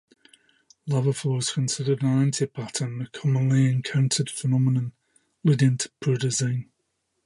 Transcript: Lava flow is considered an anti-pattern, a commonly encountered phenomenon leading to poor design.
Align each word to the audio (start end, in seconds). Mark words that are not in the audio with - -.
Lava 0.87 1.13
flow 1.13 1.37
is 1.37 1.51
considered 1.51 2.01
an 2.01 2.23
anti-pattern, 2.23 3.03
a 3.03 3.07
commonly 3.15 3.67
encountered 3.69 4.31
phenomenon 4.31 4.93
leading 5.43 5.77
to 5.77 5.91
poor 5.99 6.17
design. 6.17 6.71